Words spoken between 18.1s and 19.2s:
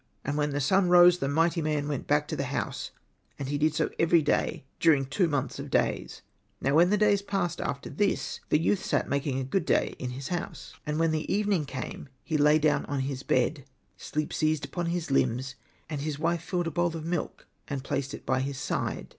it by his side.